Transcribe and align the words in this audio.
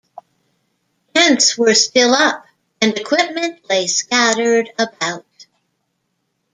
Tents 1.13 1.55
were 1.59 1.75
still 1.75 2.15
up 2.15 2.47
and 2.81 2.97
equipment 2.97 3.69
lay 3.69 3.85
scattered 3.85 4.71
about. 4.79 5.45